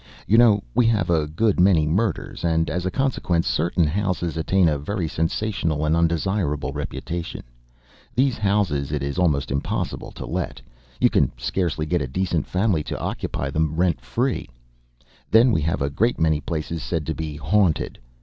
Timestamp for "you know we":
0.25-0.87